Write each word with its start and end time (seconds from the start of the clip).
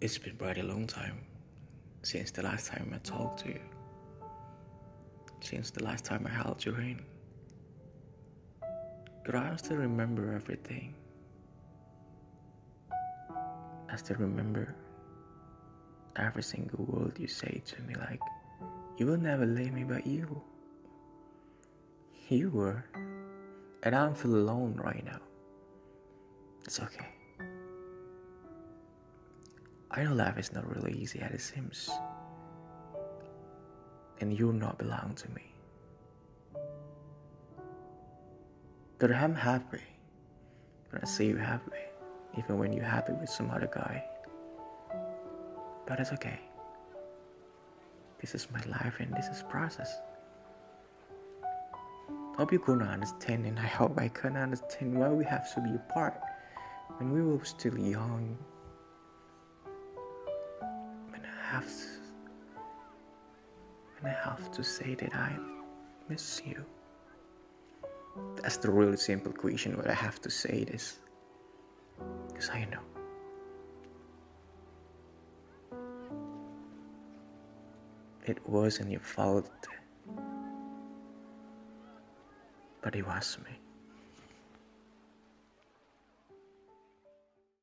It's 0.00 0.18
been 0.18 0.36
quite 0.36 0.58
a 0.58 0.62
long 0.62 0.86
time 0.86 1.20
since 2.02 2.30
the 2.30 2.42
last 2.42 2.66
time 2.66 2.92
I 2.94 2.98
talked 2.98 3.40
to 3.40 3.48
you. 3.48 3.60
Since 5.40 5.70
the 5.70 5.84
last 5.84 6.04
time 6.04 6.26
I 6.26 6.34
held 6.34 6.64
your 6.64 6.74
hand. 6.74 7.02
Could 9.24 9.36
I 9.36 9.56
still 9.56 9.78
remember 9.78 10.32
everything? 10.32 10.94
I 13.90 13.96
still 13.96 14.16
remember 14.16 14.74
every 16.16 16.42
single 16.42 16.84
word 16.84 17.18
you 17.18 17.28
say 17.28 17.62
to 17.64 17.82
me, 17.82 17.94
like, 17.94 18.20
you 18.98 19.06
will 19.06 19.16
never 19.16 19.46
leave 19.46 19.72
me 19.72 19.84
but 19.84 20.06
you. 20.06 20.42
You 22.28 22.50
were. 22.50 22.84
And 23.84 23.94
I 23.94 24.04
don't 24.04 24.18
feel 24.18 24.34
alone 24.34 24.80
right 24.82 25.04
now. 25.04 25.20
It's 26.64 26.80
okay. 26.80 27.08
I 29.96 30.02
know 30.02 30.12
life 30.12 30.38
is 30.38 30.52
not 30.52 30.66
really 30.74 30.92
easy 30.98 31.20
as 31.20 31.30
it 31.30 31.40
seems. 31.40 31.88
And 34.20 34.36
you 34.36 34.52
not 34.52 34.76
belong 34.76 35.14
to 35.14 35.30
me. 35.30 35.54
But 38.98 39.12
I'm 39.12 39.36
happy 39.36 39.82
when 40.90 41.00
I 41.00 41.06
see 41.06 41.26
you 41.26 41.36
happy, 41.36 41.70
even 42.36 42.58
when 42.58 42.72
you're 42.72 42.84
happy 42.84 43.12
with 43.12 43.28
some 43.28 43.52
other 43.52 43.70
guy. 43.72 44.04
But 45.86 46.00
it's 46.00 46.10
okay. 46.12 46.40
This 48.20 48.34
is 48.34 48.48
my 48.50 48.62
life 48.64 48.96
and 48.98 49.14
this 49.14 49.28
is 49.28 49.44
process. 49.44 49.94
Hope 52.36 52.50
you 52.50 52.58
gonna 52.58 52.84
understand 52.84 53.46
and 53.46 53.60
I 53.60 53.66
hope 53.66 53.96
I 53.96 54.08
can 54.08 54.36
understand 54.36 54.98
why 54.98 55.10
we 55.10 55.24
have 55.26 55.54
to 55.54 55.60
be 55.60 55.76
apart 55.76 56.18
when 56.96 57.12
we 57.12 57.22
were 57.22 57.44
still 57.44 57.78
young 57.78 58.36
have 61.54 61.72
and 63.98 64.08
I 64.08 64.14
have 64.28 64.50
to 64.52 64.64
say 64.64 64.94
that 64.96 65.14
I 65.14 65.32
miss 66.08 66.42
you. 66.44 66.64
That's 68.42 68.56
the 68.56 68.70
really 68.70 68.96
simple 68.96 69.32
question, 69.32 69.74
but 69.76 69.88
I 69.88 69.94
have 69.94 70.20
to 70.22 70.30
say 70.30 70.64
this 70.64 70.98
because 72.28 72.50
I 72.50 72.64
know. 72.72 72.84
It 78.26 78.38
wasn't 78.48 78.90
your 78.90 79.00
fault, 79.00 79.50
but 82.82 82.96
it 82.96 83.06
was 83.06 83.38
me. 83.44 83.54